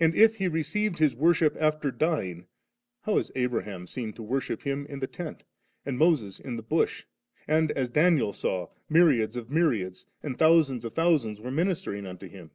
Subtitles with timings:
[0.00, 2.46] And, if He received His worship after dying,
[3.02, 5.42] how is Abraham seen to worship Him in the tent ^,
[5.84, 7.04] and Moses in the bush?
[7.46, 12.52] and, as Daniel saw, myriads of mjnnads, and thousands rf thousands were ministering unto Him